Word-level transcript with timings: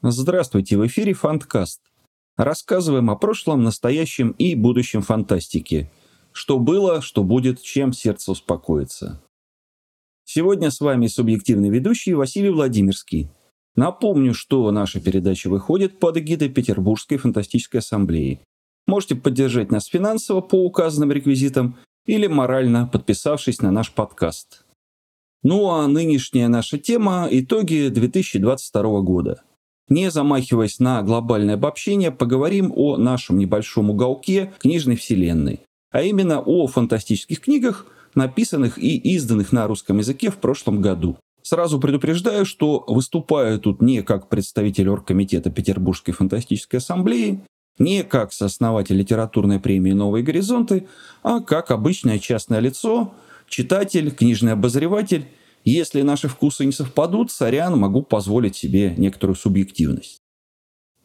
Здравствуйте, 0.00 0.76
в 0.76 0.86
эфире 0.86 1.12
Фанткаст. 1.12 1.80
Рассказываем 2.36 3.10
о 3.10 3.16
прошлом, 3.16 3.64
настоящем 3.64 4.30
и 4.38 4.54
будущем 4.54 5.02
фантастики. 5.02 5.90
Что 6.30 6.60
было, 6.60 7.02
что 7.02 7.24
будет, 7.24 7.60
чем 7.60 7.92
сердце 7.92 8.30
успокоится. 8.30 9.20
Сегодня 10.24 10.70
с 10.70 10.80
вами 10.80 11.08
субъективный 11.08 11.68
ведущий 11.68 12.14
Василий 12.14 12.50
Владимирский. 12.50 13.28
Напомню, 13.74 14.34
что 14.34 14.70
наша 14.70 15.00
передача 15.00 15.50
выходит 15.50 15.98
под 15.98 16.18
эгидой 16.18 16.48
Петербургской 16.48 17.18
фантастической 17.18 17.80
ассамблеи. 17.80 18.40
Можете 18.86 19.16
поддержать 19.16 19.72
нас 19.72 19.86
финансово 19.86 20.40
по 20.42 20.64
указанным 20.64 21.10
реквизитам 21.10 21.76
или 22.06 22.28
морально, 22.28 22.86
подписавшись 22.86 23.62
на 23.62 23.72
наш 23.72 23.90
подкаст. 23.90 24.64
Ну 25.42 25.70
а 25.70 25.88
нынешняя 25.88 26.46
наша 26.46 26.78
тема– 26.78 27.26
итоги 27.32 27.88
2022 27.88 29.00
года. 29.00 29.42
Не 29.88 30.10
замахиваясь 30.10 30.80
на 30.80 31.02
глобальное 31.02 31.54
обобщение, 31.54 32.10
поговорим 32.10 32.72
о 32.74 32.96
нашем 32.96 33.38
небольшом 33.38 33.90
уголке 33.90 34.52
книжной 34.58 34.96
вселенной, 34.96 35.60
а 35.90 36.02
именно 36.02 36.40
о 36.40 36.66
фантастических 36.66 37.40
книгах, 37.40 37.86
написанных 38.14 38.78
и 38.78 38.96
изданных 38.96 39.52
на 39.52 39.66
русском 39.66 39.98
языке 39.98 40.30
в 40.30 40.36
прошлом 40.36 40.82
году. 40.82 41.16
Сразу 41.42 41.80
предупреждаю, 41.80 42.44
что 42.44 42.84
выступаю 42.86 43.58
тут 43.58 43.80
не 43.80 44.02
как 44.02 44.28
представитель 44.28 44.90
оргкомитета 44.90 45.50
Петербургской 45.50 46.12
фантастической 46.12 46.78
ассамблеи, 46.78 47.40
не 47.78 48.02
как 48.04 48.32
сооснователь 48.32 48.96
литературной 48.96 49.60
премии 49.60 49.92
«Новые 49.92 50.22
горизонты», 50.22 50.86
а 51.22 51.40
как 51.40 51.70
обычное 51.70 52.18
частное 52.18 52.58
лицо, 52.58 53.14
читатель, 53.48 54.10
книжный 54.10 54.52
обозреватель. 54.52 55.26
Если 55.64 56.02
наши 56.02 56.28
вкусы 56.28 56.64
не 56.64 56.72
совпадут, 56.72 57.30
сорян, 57.30 57.78
могу 57.78 58.02
позволить 58.02 58.56
себе 58.56 58.94
некоторую 58.96 59.36
субъективность. 59.36 60.18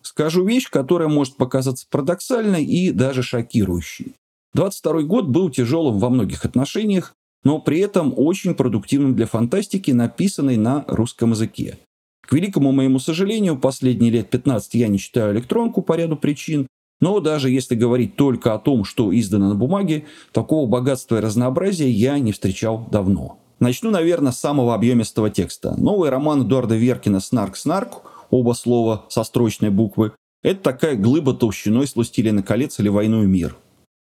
Скажу 0.02 0.46
вещь, 0.46 0.70
которая 0.70 1.08
может 1.08 1.38
показаться 1.38 1.88
парадоксальной 1.90 2.64
и 2.64 2.92
даже 2.92 3.24
шокирующей. 3.24 4.14
22 4.54 5.04
год 5.04 5.28
был 5.28 5.50
тяжелым 5.50 5.98
во 6.00 6.10
многих 6.10 6.46
отношениях, 6.46 7.16
но 7.44 7.60
при 7.60 7.80
этом 7.80 8.14
очень 8.16 8.54
продуктивным 8.54 9.16
для 9.16 9.26
фантастики, 9.26 9.92
написанной 9.92 10.58
на 10.58 10.86
русском 10.88 11.32
языке. 11.32 11.80
К 12.22 12.34
великому 12.34 12.72
моему 12.72 13.00
сожалению, 13.00 13.58
последние 13.58 14.12
лет 14.12 14.30
15 14.30 14.76
я 14.76 14.88
не 14.88 15.00
читаю 15.00 15.34
электронку 15.34 15.82
по 15.82 15.94
ряду 15.94 16.16
причин, 16.16 16.68
но 17.02 17.20
даже 17.20 17.50
если 17.50 17.76
говорить 17.76 18.16
только 18.16 18.54
о 18.54 18.60
том, 18.60 18.86
что 18.86 19.14
издано 19.14 19.50
на 19.50 19.56
бумаге, 19.56 20.06
такого 20.32 20.70
богатства 20.70 21.18
и 21.18 21.22
разнообразия 21.22 21.90
я 21.90 22.18
не 22.20 22.32
встречал 22.32 22.88
давно. 22.92 23.40
Начну, 23.60 23.92
наверное, 23.92 24.32
с 24.32 24.40
самого 24.40 24.74
объемистого 24.74 25.30
текста. 25.30 25.76
Новый 25.78 26.10
роман 26.10 26.44
Эдуарда 26.44 26.76
Веркина 26.76 27.20
«Снарк-снарк», 27.20 28.02
оба 28.30 28.54
слова 28.54 29.06
со 29.10 29.24
строчной 29.24 29.70
буквы, 29.70 30.12
это 30.42 30.62
такая 30.62 30.96
глыба 30.96 31.34
толщиной 31.34 31.88
с 31.88 31.96
«Властелина 31.96 32.44
колец» 32.44 32.80
или 32.80 32.90
«Войну 32.90 33.24
и 33.24 33.28
мир». 33.28 33.56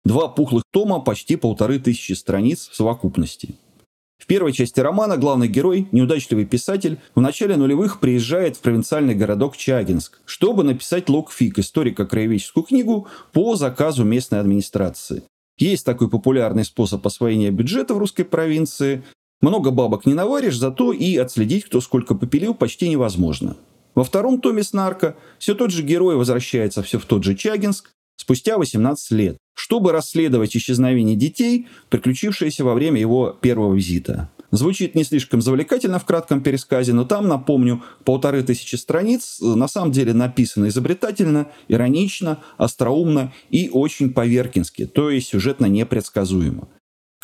Два 0.04 0.28
пухлых 0.28 0.64
тома, 0.72 1.00
почти 1.00 1.36
полторы 1.36 1.80
тысячи 1.80 2.14
страниц 2.14 2.70
в 2.72 2.76
совокупности. 2.76 3.56
В 4.18 4.28
первой 4.28 4.54
части 4.54 4.80
романа 4.80 5.18
главный 5.18 5.48
герой, 5.48 5.88
неудачливый 5.92 6.46
писатель, 6.46 7.00
в 7.14 7.22
начале 7.22 7.58
нулевых 7.58 8.00
приезжает 8.00 8.56
в 8.56 8.62
провинциальный 8.62 9.14
городок 9.14 9.58
Чагинск, 9.58 10.20
чтобы 10.26 10.64
написать 10.64 11.10
логфик 11.10 11.60
историко-краеведческую 11.60 12.64
книгу 12.64 13.08
по 13.34 13.56
заказу 13.56 14.04
местной 14.04 14.40
администрации. 14.40 15.24
Есть 15.58 15.86
такой 15.86 16.10
популярный 16.10 16.66
способ 16.66 17.06
освоения 17.06 17.52
бюджета 17.52 17.94
в 17.94 17.98
русской 17.98 18.24
провинции. 18.24 19.04
Много 19.46 19.70
бабок 19.70 20.08
не 20.08 20.16
наваришь, 20.16 20.58
зато 20.58 20.92
и 20.92 21.18
отследить, 21.18 21.66
кто 21.66 21.80
сколько 21.80 22.16
попилил, 22.16 22.56
почти 22.56 22.90
невозможно. 22.90 23.56
Во 23.94 24.04
втором 24.04 24.42
томе 24.42 24.64
«Снарка» 24.64 25.16
все 25.38 25.54
тот 25.54 25.70
же 25.70 25.84
герой 25.84 26.16
возвращается 26.16 26.82
все 26.82 26.98
в 26.98 27.06
тот 27.06 27.24
же 27.24 27.36
Чагинск 27.36 27.92
спустя 28.18 28.58
18 28.58 29.12
лет 29.12 29.38
чтобы 29.56 29.94
расследовать 29.94 30.56
исчезновение 30.56 31.16
детей, 31.16 31.68
приключившееся 31.90 32.64
во 32.64 32.74
время 32.74 33.00
его 33.00 33.36
первого 33.42 33.74
визита. 33.74 34.30
Звучит 34.52 34.96
не 34.96 35.04
слишком 35.04 35.42
завлекательно 35.42 35.98
в 35.98 36.06
кратком 36.06 36.42
пересказе, 36.42 36.94
но 36.94 37.04
там, 37.04 37.28
напомню, 37.28 37.82
полторы 38.04 38.44
тысячи 38.44 38.76
страниц 38.76 39.38
на 39.40 39.68
самом 39.68 39.92
деле 39.92 40.14
написано 40.14 40.68
изобретательно, 40.68 41.48
иронично, 41.68 42.40
остроумно 42.58 43.34
и 43.50 43.70
очень 43.72 44.14
поверкински, 44.14 44.86
то 44.86 45.10
есть 45.10 45.30
сюжетно 45.30 45.66
непредсказуемо. 45.66 46.68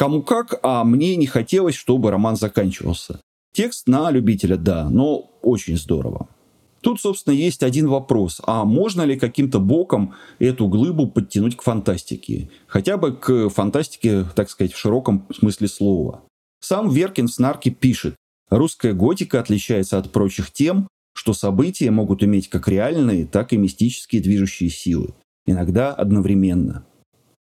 Кому 0.02 0.24
как, 0.24 0.60
а 0.64 0.84
мне 0.84 1.16
не 1.16 1.28
хотелось, 1.28 1.76
чтобы 1.76 2.10
роман 2.10 2.36
заканчивался. 2.36 3.22
Текст 3.54 3.86
на 3.86 4.10
любителя, 4.10 4.58
да, 4.58 4.90
но 4.90 5.30
очень 5.44 5.78
здорово. 5.78 6.28
Тут, 6.82 7.00
собственно, 7.00 7.36
есть 7.36 7.62
один 7.62 7.88
вопрос. 7.88 8.42
А 8.48 8.66
можно 8.66 9.04
ли 9.04 9.20
каким-то 9.20 9.60
боком 9.60 10.16
эту 10.40 10.68
глыбу 10.68 11.06
подтянуть 11.06 11.56
к 11.56 11.62
фантастике? 11.62 12.50
Хотя 12.66 12.98
бы 12.98 13.16
к 13.16 13.50
фантастике, 13.50 14.26
так 14.36 14.50
сказать, 14.50 14.74
в 14.74 14.78
широком 14.80 15.28
смысле 15.38 15.68
слова. 15.68 16.24
Сам 16.62 16.90
Веркин 16.90 17.28
в 17.28 17.32
«Снарке» 17.32 17.70
пишет, 17.70 18.16
русская 18.50 18.94
готика 18.94 19.40
отличается 19.40 20.00
от 20.00 20.12
прочих 20.12 20.50
тем, 20.50 20.88
что 21.14 21.34
события 21.34 21.92
могут 21.92 22.24
иметь 22.24 22.50
как 22.50 22.68
реальные, 22.68 23.28
так 23.28 23.54
и 23.54 23.58
мистические 23.58 24.24
движущие 24.24 24.72
силы. 24.72 25.14
Иногда 25.46 25.94
одновременно. 25.94 26.88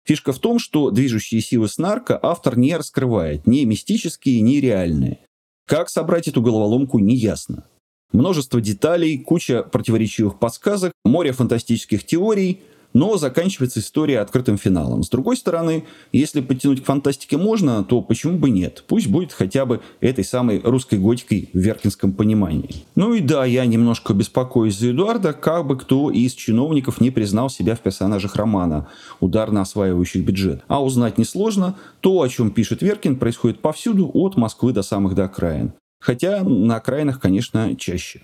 Фишка 0.04 0.32
в 0.32 0.38
том, 0.38 0.58
что 0.58 0.90
движущие 0.90 1.40
силы 1.40 1.68
снарка 1.68 2.18
автор 2.22 2.58
не 2.58 2.76
раскрывает, 2.76 3.46
ни 3.46 3.64
мистические, 3.64 4.40
ни 4.42 4.56
реальные. 4.56 5.20
Как 5.66 5.88
собрать 5.88 6.28
эту 6.28 6.42
головоломку, 6.42 6.98
неясно. 6.98 7.64
Множество 8.12 8.60
деталей, 8.60 9.18
куча 9.18 9.62
противоречивых 9.62 10.38
подсказок, 10.38 10.92
море 11.04 11.32
фантастических 11.32 12.04
теорий, 12.04 12.60
но 12.94 13.18
заканчивается 13.18 13.80
история 13.80 14.20
открытым 14.20 14.56
финалом. 14.56 15.02
С 15.02 15.10
другой 15.10 15.36
стороны, 15.36 15.84
если 16.12 16.40
подтянуть 16.40 16.82
к 16.82 16.86
фантастике 16.86 17.36
можно, 17.36 17.84
то 17.84 18.00
почему 18.00 18.38
бы 18.38 18.48
нет? 18.48 18.84
Пусть 18.88 19.08
будет 19.08 19.32
хотя 19.32 19.66
бы 19.66 19.80
этой 20.00 20.24
самой 20.24 20.60
русской 20.64 20.98
готикой 20.98 21.50
в 21.52 21.58
веркинском 21.58 22.12
понимании. 22.12 22.84
Ну 22.94 23.12
и 23.12 23.20
да, 23.20 23.44
я 23.44 23.66
немножко 23.66 24.14
беспокоюсь 24.14 24.78
за 24.78 24.92
Эдуарда, 24.92 25.34
как 25.34 25.66
бы 25.66 25.76
кто 25.76 26.10
из 26.10 26.32
чиновников 26.32 27.00
не 27.00 27.10
признал 27.10 27.50
себя 27.50 27.74
в 27.74 27.80
персонажах 27.80 28.36
романа, 28.36 28.88
ударно 29.20 29.60
осваивающих 29.60 30.24
бюджет. 30.24 30.62
А 30.68 30.82
узнать 30.82 31.18
несложно, 31.18 31.76
то, 32.00 32.22
о 32.22 32.28
чем 32.28 32.50
пишет 32.50 32.80
Веркин, 32.80 33.16
происходит 33.16 33.60
повсюду, 33.60 34.10
от 34.14 34.36
Москвы 34.36 34.72
до 34.72 34.82
самых 34.82 35.14
до 35.14 35.24
окраин 35.24 35.74
хотя 36.04 36.44
на 36.44 36.76
окраинах, 36.76 37.18
конечно, 37.18 37.74
чаще. 37.76 38.20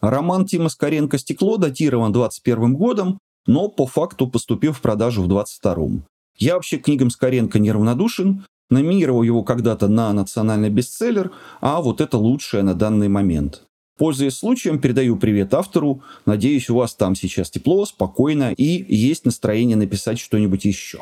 Роман 0.00 0.46
Тима 0.46 0.68
Скоренко 0.68 1.18
«Стекло» 1.18 1.56
датирован 1.56 2.12
21 2.12 2.74
годом, 2.74 3.18
но 3.46 3.68
по 3.68 3.86
факту 3.86 4.26
поступил 4.26 4.72
в 4.72 4.80
продажу 4.80 5.22
в 5.22 5.28
22 5.28 6.02
Я 6.36 6.54
вообще 6.54 6.78
к 6.78 6.84
книгам 6.84 7.10
Скоренко 7.10 7.58
неравнодушен, 7.58 8.44
номинировал 8.70 9.22
его 9.22 9.42
когда-то 9.42 9.88
на 9.88 10.12
национальный 10.12 10.70
бестселлер, 10.70 11.30
а 11.60 11.80
вот 11.80 12.00
это 12.00 12.18
лучшее 12.18 12.62
на 12.62 12.74
данный 12.74 13.08
момент. 13.08 13.62
Пользуясь 13.98 14.36
случаем, 14.36 14.78
передаю 14.78 15.16
привет 15.16 15.54
автору. 15.54 16.02
Надеюсь, 16.26 16.68
у 16.68 16.74
вас 16.74 16.94
там 16.94 17.14
сейчас 17.14 17.50
тепло, 17.50 17.86
спокойно 17.86 18.52
и 18.52 18.94
есть 18.94 19.24
настроение 19.24 19.76
написать 19.76 20.18
что-нибудь 20.18 20.66
еще. 20.66 20.98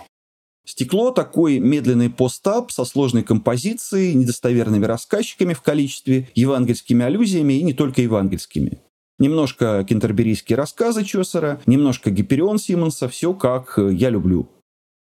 Стекло– 0.65 1.11
такой 1.13 1.59
медленный 1.59 2.09
постап 2.09 2.71
со 2.71 2.85
сложной 2.85 3.23
композицией, 3.23 4.15
недостоверными 4.15 4.87
рассказчиками 4.87 5.53
в 5.53 5.61
количестве, 5.61 6.29
евангельскими 6.35 7.05
аллюзиями 7.05 7.55
и 7.55 7.63
не 7.63 7.75
только 7.75 8.01
евангельскими. 8.01 8.79
Немножко 9.19 9.85
кентерберийские 9.89 10.57
рассказы 10.57 11.05
Чосера, 11.05 11.61
немножко 11.67 12.11
Гиперион 12.11 12.59
Симмонса, 12.59 13.09
все 13.09 13.33
как 13.33 13.79
я 13.79 14.11
люблю. 14.11 14.49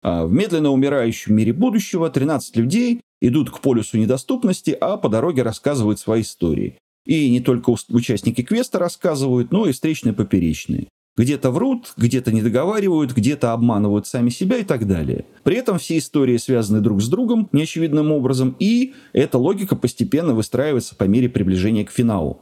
А 0.04 0.26
в 0.26 0.32
медленно 0.34 0.72
умирающем 0.72 1.36
мире 1.36 1.54
будущего 1.54 2.10
13 2.10 2.58
людей 2.58 3.02
идут 3.22 3.52
к 3.52 3.60
полюсу 3.60 3.98
недоступности, 3.98 4.72
а 4.72 4.98
по 4.98 5.10
дороге 5.10 5.44
рассказывают 5.44 6.00
свои 6.00 6.22
истории. 6.22 6.78
И 7.06 7.30
не 7.30 7.40
только 7.40 7.74
участники 7.90 8.42
квеста 8.44 8.80
рассказывают, 8.80 9.52
но 9.52 9.66
и 9.66 9.72
встречные 9.72 10.14
поперечные. 10.14 10.88
Где-то 11.18 11.52
врут, 11.52 11.94
где-то 11.98 12.32
не 12.32 12.42
договаривают, 12.42 13.14
где-то 13.14 13.54
обманывают 13.54 14.08
сами 14.08 14.30
себя 14.30 14.58
и 14.58 14.64
так 14.64 14.88
далее. 14.88 15.26
При 15.44 15.58
этом 15.58 15.78
все 15.78 15.98
истории 15.98 16.38
связаны 16.38 16.80
друг 16.80 17.02
с 17.02 17.10
другом 17.10 17.50
неочевидным 17.52 18.12
образом, 18.12 18.56
и 18.60 18.94
эта 19.12 19.38
логика 19.38 19.76
постепенно 19.76 20.34
выстраивается 20.34 20.96
по 20.96 21.04
мере 21.04 21.28
приближения 21.30 21.86
к 21.86 21.92
финалу. 21.92 22.42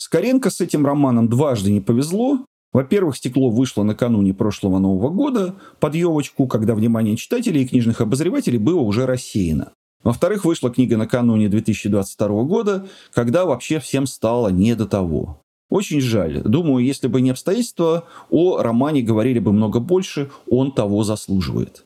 Скоренко 0.00 0.48
с 0.48 0.62
этим 0.62 0.86
романом 0.86 1.28
дважды 1.28 1.70
не 1.70 1.82
повезло. 1.82 2.46
Во-первых, 2.72 3.16
«Стекло» 3.16 3.50
вышло 3.50 3.82
накануне 3.82 4.32
прошлого 4.32 4.78
Нового 4.78 5.10
года 5.10 5.56
под 5.78 5.94
елочку, 5.94 6.46
когда 6.46 6.74
внимание 6.74 7.16
читателей 7.16 7.62
и 7.62 7.68
книжных 7.68 8.00
обозревателей 8.00 8.56
было 8.56 8.80
уже 8.80 9.04
рассеяно. 9.04 9.72
Во-вторых, 10.02 10.46
вышла 10.46 10.70
книга 10.70 10.96
накануне 10.96 11.50
2022 11.50 12.44
года, 12.44 12.86
когда 13.12 13.44
вообще 13.44 13.78
всем 13.78 14.06
стало 14.06 14.48
не 14.48 14.74
до 14.74 14.86
того. 14.86 15.42
Очень 15.68 16.00
жаль. 16.00 16.40
Думаю, 16.44 16.82
если 16.82 17.06
бы 17.06 17.20
не 17.20 17.30
обстоятельства, 17.30 18.04
о 18.30 18.62
романе 18.62 19.02
говорили 19.02 19.38
бы 19.38 19.52
много 19.52 19.80
больше, 19.80 20.30
он 20.48 20.72
того 20.72 21.04
заслуживает. 21.04 21.84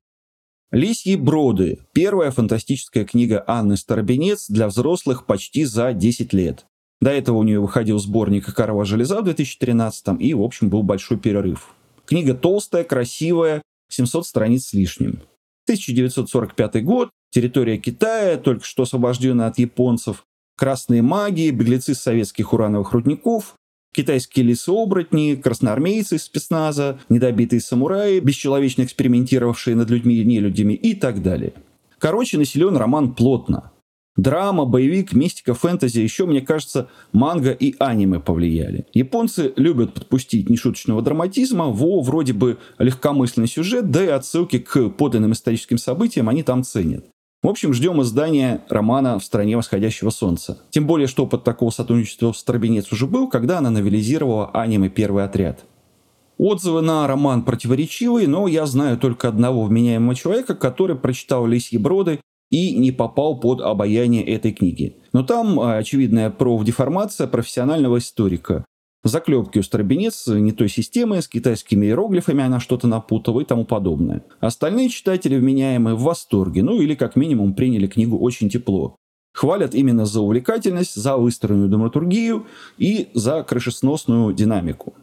«Лисьи 0.71 1.17
броды»– 1.17 1.81
первая 1.93 2.31
фантастическая 2.31 3.05
книга 3.05 3.43
Анны 3.49 3.77
Старобинец 3.77 4.49
для 4.49 4.69
взрослых 4.69 5.27
почти 5.27 5.65
за 5.65 5.93
10 5.93 6.33
лет. 6.33 6.65
До 7.05 7.11
этого 7.11 7.37
у 7.37 7.43
нее 7.43 7.61
выходил 7.61 7.99
сборник 7.99 8.47
«Карова 8.55 8.87
железа» 8.87 9.21
в 9.21 9.25
2013 9.25 10.19
и, 10.21 10.33
в 10.33 10.41
общем, 10.41 10.71
был 10.71 10.83
большой 10.83 11.19
перерыв. 11.19 11.75
Книга 12.07 12.33
толстая, 12.33 12.83
красивая, 12.83 13.61
700 13.91 14.27
страниц 14.27 14.69
с 14.69 14.73
лишним. 14.73 15.21
1945 15.67 16.83
год, 16.83 17.11
территория 17.31 17.77
Китая, 17.77 18.39
только 18.39 18.65
что 18.65 18.85
освобожденная 18.85 19.49
от 19.49 19.59
японцев, 19.59 20.25
красные 20.57 21.03
маги, 21.03 21.51
беглецы 21.51 21.95
с 21.95 22.01
советских 22.01 22.55
урановых 22.55 22.93
рудников, 22.93 23.53
китайские 23.93 24.47
лесооборотни, 24.47 25.35
красноармейцы 25.35 26.17
из 26.17 26.23
спецназа, 26.23 26.99
недобитые 27.11 27.61
самураи, 27.61 28.19
бесчеловечно 28.19 28.83
экспериментировавшие 28.83 29.77
над 29.77 29.91
людьми 29.91 30.15
и 30.15 30.25
нелюдями 30.25 30.73
и 30.73 30.95
так 30.95 31.23
далее. 31.23 31.53
Короче, 31.99 32.39
населен 32.39 32.79
роман 32.79 33.15
плотно. 33.15 33.74
Драма, 34.17 34.65
боевик, 34.65 35.13
мистика, 35.13 35.55
фэнтези, 35.55 35.99
еще, 35.99 36.25
мне 36.27 36.41
кажется, 36.41 36.89
манга 37.13 37.51
и 37.51 37.75
аниме 37.81 38.21
повлияли. 38.21 38.87
Японцы 38.95 39.53
любят 39.57 39.93
подпустить 39.93 40.49
нешуточного 40.49 41.03
драматизма 41.03 41.67
во 41.67 42.01
вроде 42.01 42.33
бы 42.33 42.59
легкомысленный 42.79 43.49
сюжет, 43.49 43.91
да 43.91 44.05
и 44.05 44.09
отсылки 44.09 44.59
к 44.59 44.91
подлинным 44.91 45.33
историческим 45.33 45.79
событиям 45.79 46.29
они 46.29 46.45
там 46.45 46.63
ценят. 46.63 47.07
В 47.43 47.49
общем, 47.49 47.75
ждем 47.75 48.01
издания 48.01 48.63
романа 48.71 49.19
«В 49.19 49.25
стране 49.25 49.57
восходящего 49.57 50.11
солнца». 50.11 50.63
Тем 50.71 50.87
более, 50.87 51.09
что 51.09 51.25
опыт 51.25 51.45
такого 51.45 51.71
сотрудничества 51.71 52.33
с 52.33 52.39
Старобинец 52.39 52.91
уже 52.93 53.07
был, 53.07 53.29
когда 53.29 53.59
она 53.59 53.71
новелизировала 53.71 54.49
аниме 54.55 54.89
«Первый 54.89 55.25
отряд». 55.25 55.65
Отзывы 56.39 56.81
на 56.83 57.07
роман 57.07 57.43
противоречивые, 57.43 58.29
но 58.29 58.49
я 58.49 58.65
знаю 58.67 58.97
только 58.97 59.29
одного 59.29 59.65
вменяемого 59.65 60.15
человека, 60.15 60.55
который 60.55 60.97
прочитал 60.97 61.47
«Лисьи 61.47 61.79
броды» 61.79 62.21
и 62.51 62.77
не 62.77 62.93
попал 62.93 63.39
под 63.41 63.61
обаяние 63.61 64.25
этой 64.25 64.53
книги. 64.53 64.97
Но 65.13 65.23
там 65.23 65.59
а, 65.61 65.77
очевидная 65.77 66.31
профдеформация 66.31 67.27
профессионального 67.27 67.99
историка. 67.99 68.65
Заклепки 69.05 69.59
у 69.59 69.63
Старобинец 69.63 70.27
не 70.29 70.53
той 70.53 70.71
системы, 70.71 71.21
с 71.21 71.29
китайскими 71.29 71.85
иероглифами 71.87 72.43
она 72.43 72.59
что-то 72.59 72.87
напутала 72.87 73.41
и 73.41 73.45
тому 73.45 73.67
подобное. 73.67 74.25
Остальные 74.41 74.89
читатели 74.89 75.37
вменяемые 75.37 75.95
в 75.95 76.03
восторге, 76.03 76.63
ну 76.63 76.81
или 76.81 76.95
как 76.95 77.15
минимум 77.15 77.55
приняли 77.55 77.87
книгу 77.87 78.19
очень 78.19 78.49
тепло. 78.49 78.97
Хвалят 79.35 79.75
именно 79.75 80.07
за 80.07 80.21
увлекательность, 80.21 80.95
за 80.95 81.17
выстроенную 81.17 81.69
драматургию 81.69 82.47
и 82.79 83.09
за 83.13 83.43
крышесносную 83.43 84.33
динамику. 84.33 84.95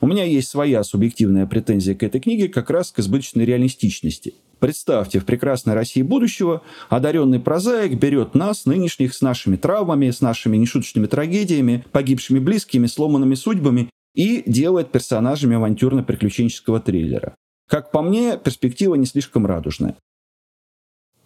У 0.00 0.06
меня 0.06 0.24
есть 0.24 0.48
своя 0.48 0.84
субъективная 0.84 1.46
претензия 1.46 1.94
к 1.94 2.02
этой 2.02 2.20
книге 2.20 2.48
как 2.48 2.70
раз 2.70 2.92
к 2.92 2.98
избыточной 2.98 3.46
реалистичности. 3.46 4.34
Представьте, 4.60 5.20
в 5.20 5.24
прекрасной 5.24 5.74
России 5.74 6.02
будущего 6.02 6.62
одаренный 6.88 7.38
прозаик 7.38 7.98
берет 7.98 8.34
нас, 8.34 8.66
нынешних, 8.66 9.14
с 9.14 9.22
нашими 9.22 9.56
травмами, 9.56 10.10
с 10.10 10.20
нашими 10.20 10.56
нешуточными 10.56 11.06
трагедиями, 11.06 11.84
погибшими 11.92 12.40
близкими, 12.40 12.86
сломанными 12.86 13.34
судьбами 13.34 13.90
и 14.14 14.42
делает 14.46 14.90
персонажами 14.90 15.56
авантюрно-приключенческого 15.56 16.80
триллера. 16.80 17.36
Как 17.68 17.92
по 17.92 18.02
мне, 18.02 18.36
перспектива 18.36 18.96
не 18.96 19.06
слишком 19.06 19.46
радужная. 19.46 19.94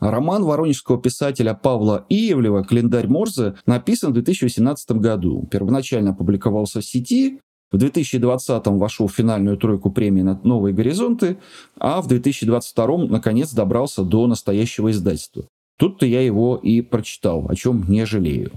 Роман 0.01 0.43
воронежского 0.43 1.01
писателя 1.01 1.55
Павла 1.55 2.05
Иевлева 2.09 2.65
«Календарь 2.65 3.07
Морзе» 3.07 3.55
написан 3.67 4.11
в 4.11 4.15
2018 4.15 4.93
году. 4.93 5.47
Первоначально 5.51 6.11
опубликовался 6.11 6.81
в 6.81 6.85
сети, 6.85 7.41
в 7.73 7.77
2020-м 7.77 8.79
вошел 8.79 9.07
в 9.09 9.15
финальную 9.15 9.57
тройку 9.57 9.91
премии 9.91 10.23
на 10.23 10.39
«Новые 10.45 10.75
горизонты», 10.75 11.39
а 11.79 12.03
в 12.03 12.09
2022-м, 12.09 13.11
наконец, 13.11 13.53
добрался 13.53 14.03
до 14.05 14.27
настоящего 14.27 14.91
издательства. 14.91 15.45
Тут-то 15.79 16.07
я 16.07 16.21
его 16.21 16.57
и 16.57 16.83
прочитал, 16.83 17.47
о 17.49 17.57
чем 17.57 17.85
не 17.89 18.05
жалею. 18.05 18.53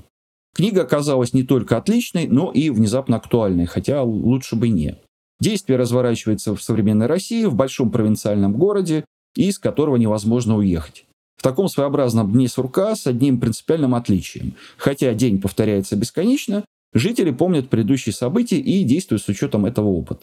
Книга 0.53 0.83
оказалась 0.83 1.33
не 1.33 1.43
только 1.43 1.77
отличной, 1.77 2.27
но 2.27 2.51
и 2.51 2.69
внезапно 2.69 3.17
актуальной, 3.17 3.65
хотя 3.65 4.03
лучше 4.03 4.55
бы 4.55 4.69
не. 4.69 4.97
Действие 5.39 5.77
разворачивается 5.77 6.55
в 6.55 6.61
современной 6.61 7.07
России, 7.07 7.45
в 7.45 7.55
большом 7.55 7.91
провинциальном 7.91 8.53
городе, 8.53 9.05
из 9.35 9.59
которого 9.59 9.97
невозможно 9.97 10.55
уехать. 10.57 11.05
В 11.37 11.43
таком 11.43 11.67
своеобразном 11.67 12.31
дне 12.31 12.47
сурка 12.47 12.95
с 12.95 13.05
одним 13.07 13.39
принципиальным 13.39 13.95
отличием. 13.95 14.55
Хотя 14.77 15.13
день 15.13 15.41
повторяется 15.41 15.95
бесконечно, 15.95 16.63
Жители 16.93 17.31
помнят 17.31 17.69
предыдущие 17.69 18.13
события 18.13 18.57
и 18.57 18.83
действуют 18.83 19.21
с 19.21 19.27
учетом 19.27 19.65
этого 19.65 19.87
опыта. 19.87 20.21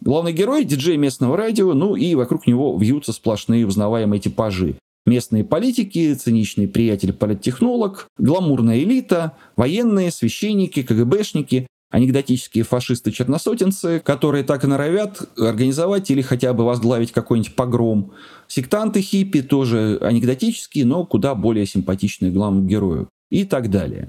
Главный 0.00 0.32
герой– 0.32 0.64
диджей 0.66 0.96
местного 0.96 1.36
радио, 1.36 1.72
ну 1.74 1.96
и 1.96 2.14
вокруг 2.14 2.46
него 2.46 2.76
вьются 2.78 3.12
сплошные 3.12 3.66
узнаваемые 3.66 4.20
типажи. 4.20 4.76
Местные 5.06 5.44
политики, 5.44 6.14
циничный 6.14 6.68
приятель-политтехнолог, 6.68 8.08
гламурная 8.18 8.80
элита, 8.80 9.32
военные, 9.56 10.10
священники, 10.10 10.82
КГБшники, 10.82 11.66
анекдотические 11.90 12.64
фашисты-черносотенцы, 12.64 14.00
которые 14.00 14.44
так 14.44 14.64
и 14.64 14.66
норовят 14.66 15.28
организовать 15.38 16.10
или 16.10 16.22
хотя 16.22 16.52
бы 16.52 16.64
возглавить 16.64 17.12
какой-нибудь 17.12 17.54
погром. 17.54 18.12
Сектанты 18.48 19.00
хиппи 19.00 19.42
тоже 19.42 19.98
анекдотические, 20.02 20.84
но 20.84 21.06
куда 21.06 21.34
более 21.34 21.66
симпатичные 21.66 22.32
главному 22.32 22.66
герою. 22.66 23.08
И 23.30 23.44
так 23.44 23.70
далее. 23.70 24.08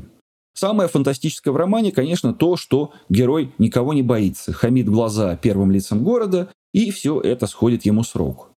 Самое 0.57 0.89
фантастическое 0.89 1.51
в 1.51 1.55
романе, 1.55 1.91
конечно, 1.91 2.33
то, 2.33 2.57
что 2.57 2.91
герой 3.09 3.53
никого 3.59 3.93
не 3.93 4.01
боится, 4.01 4.53
хамит 4.53 4.89
глаза 4.89 5.35
первым 5.35 5.69
лицам 5.69 6.03
города, 6.03 6.49
и 6.73 6.89
все 6.89 7.21
это 7.21 7.45
сходит 7.45 7.85
ему 7.85 8.01
с 8.01 8.15
рук. 8.15 8.49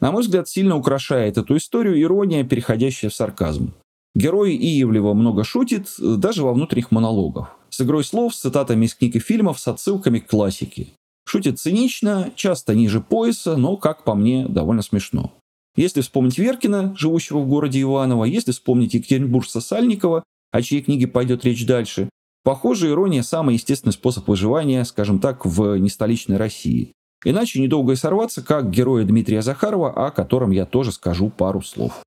На 0.00 0.10
мой 0.10 0.22
взгляд, 0.22 0.48
сильно 0.48 0.76
украшает 0.76 1.38
эту 1.38 1.56
историю 1.56 2.00
ирония, 2.02 2.42
переходящая 2.42 3.08
в 3.08 3.14
сарказм. 3.14 3.72
Герой 4.16 4.56
Иевлева 4.56 5.14
много 5.14 5.44
шутит, 5.44 5.94
даже 6.00 6.42
во 6.42 6.52
внутренних 6.52 6.90
монологах. 6.90 7.54
С 7.70 7.80
игрой 7.80 8.02
слов, 8.02 8.34
с 8.34 8.40
цитатами 8.40 8.86
из 8.86 8.96
книг 8.96 9.14
и 9.14 9.20
фильмов, 9.20 9.60
с 9.60 9.68
отсылками 9.68 10.18
к 10.18 10.26
классике. 10.26 10.88
Шутит 11.24 11.60
цинично, 11.60 12.32
часто 12.34 12.74
ниже 12.74 13.00
пояса, 13.00 13.56
но, 13.56 13.76
как 13.76 14.02
по 14.02 14.16
мне, 14.16 14.48
довольно 14.48 14.82
смешно. 14.82 15.32
Если 15.76 16.00
вспомнить 16.00 16.36
Веркина, 16.36 16.96
живущего 16.98 17.38
в 17.38 17.48
городе 17.48 17.80
Иваново, 17.80 18.24
если 18.24 18.50
вспомнить 18.50 18.94
Екатеринбуржца 18.94 19.60
Сальникова, 19.60 20.24
о 20.52 20.62
чьей 20.62 20.82
книге 20.82 21.08
пойдет 21.08 21.44
речь 21.44 21.66
дальше. 21.66 22.08
Похоже, 22.44 22.90
ирония– 22.90 23.22
самый 23.24 23.54
естественный 23.54 23.92
способ 23.92 24.28
выживания, 24.28 24.84
скажем 24.84 25.18
так, 25.18 25.44
в 25.44 25.76
нестоличной 25.76 26.36
России. 26.36 26.92
Иначе 27.24 27.60
недолго 27.60 27.92
и 27.92 27.96
сорваться, 27.96 28.42
как 28.42 28.70
героя 28.70 29.04
Дмитрия 29.04 29.42
Захарова, 29.42 30.06
о 30.06 30.10
котором 30.10 30.50
я 30.50 30.66
тоже 30.66 30.92
скажу 30.92 31.30
пару 31.30 31.62
слов. 31.62 32.02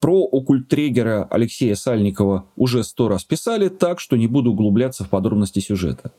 Про 0.00 0.24
оккультрегера 0.24 1.28
Алексея 1.30 1.74
Сальникова 1.74 2.46
уже 2.56 2.82
сто 2.82 3.08
раз 3.08 3.24
писали, 3.24 3.68
так 3.68 4.00
что 4.00 4.16
не 4.16 4.26
буду 4.26 4.52
углубляться 4.52 5.04
в 5.04 5.10
подробности 5.10 5.60
сюжета. 5.60 6.12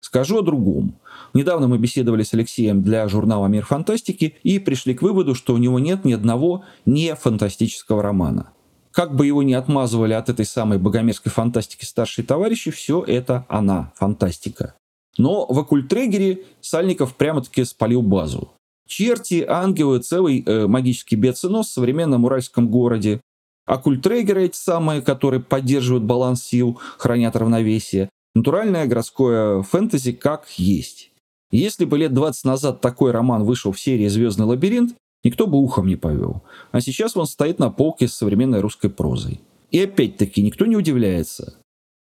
Скажу 0.00 0.38
о 0.38 0.42
другом. 0.42 0.96
Недавно 1.32 1.68
мы 1.68 1.78
беседовали 1.78 2.22
с 2.22 2.34
Алексеем 2.34 2.82
для 2.82 3.06
журнала 3.08 3.46
«Мир 3.46 3.64
фантастики» 3.64 4.34
и 4.42 4.58
пришли 4.58 4.94
к 4.94 5.02
выводу, 5.02 5.34
что 5.34 5.54
у 5.54 5.58
него 5.58 5.78
нет 5.78 6.04
ни 6.04 6.12
одного 6.12 6.64
не 6.84 7.14
фантастического 7.14 8.02
романа. 8.02 8.52
Как 8.92 9.14
бы 9.14 9.26
его 9.26 9.42
ни 9.42 9.52
отмазывали 9.52 10.12
от 10.14 10.28
этой 10.28 10.44
самой 10.44 10.78
богомерзкой 10.78 11.30
фантастики 11.30 11.84
старшие 11.84 12.24
товарищи, 12.24 12.70
все 12.70 13.02
это 13.02 13.46
она, 13.48 13.92
фантастика. 13.96 14.74
Но 15.16 15.46
в 15.46 15.58
оккультрегере 15.58 16.44
Сальников 16.60 17.14
прямо-таки 17.14 17.64
спалил 17.64 18.02
базу. 18.02 18.52
Черти, 18.88 19.44
ангелы, 19.46 20.00
целый 20.00 20.42
э, 20.44 20.66
магический 20.66 21.16
биоценоз 21.16 21.68
в 21.68 21.72
современном 21.72 22.24
уральском 22.24 22.68
городе. 22.68 23.20
Оккультрегеры 23.66 24.46
эти 24.46 24.56
самые, 24.56 25.00
которые 25.00 25.40
поддерживают 25.40 26.02
баланс 26.02 26.42
сил, 26.42 26.80
хранят 26.98 27.36
равновесие. 27.36 28.08
Натуральное 28.34 28.86
городское 28.86 29.62
фэнтези 29.62 30.12
как 30.12 30.48
есть. 30.56 31.12
Если 31.52 31.84
бы 31.84 31.98
лет 31.98 32.12
20 32.14 32.44
назад 32.44 32.80
такой 32.80 33.10
роман 33.10 33.44
вышел 33.44 33.72
в 33.72 33.80
серии 33.80 34.08
«Звездный 34.08 34.46
лабиринт», 34.46 34.96
никто 35.24 35.46
бы 35.46 35.58
ухом 35.58 35.86
не 35.86 35.96
повел. 35.96 36.42
А 36.72 36.80
сейчас 36.80 37.16
он 37.16 37.26
стоит 37.26 37.58
на 37.58 37.70
полке 37.70 38.08
с 38.08 38.14
современной 38.14 38.60
русской 38.60 38.90
прозой. 38.90 39.40
И 39.70 39.80
опять-таки 39.80 40.42
никто 40.42 40.66
не 40.66 40.76
удивляется. 40.76 41.54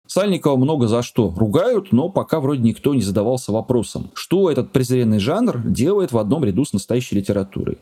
Сальникова 0.08 0.56
много 0.58 0.88
за 0.88 1.04
что 1.04 1.32
ругают, 1.38 1.92
но 1.92 2.10
пока 2.10 2.40
вроде 2.40 2.64
никто 2.64 2.96
не 2.96 3.02
задавался 3.02 3.52
вопросом, 3.52 4.10
что 4.16 4.50
этот 4.50 4.72
презренный 4.72 5.20
жанр 5.20 5.60
делает 5.60 6.12
в 6.12 6.18
одном 6.18 6.44
ряду 6.44 6.66
с 6.66 6.74
настоящей 6.74 7.16
литературой. 7.16 7.78